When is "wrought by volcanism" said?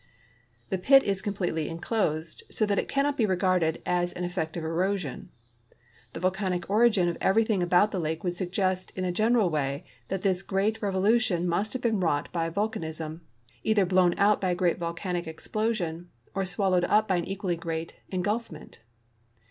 11.99-13.21